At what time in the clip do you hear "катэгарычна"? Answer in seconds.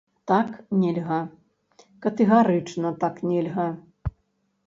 2.05-2.89